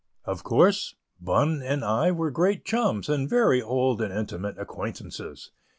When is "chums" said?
2.65-3.07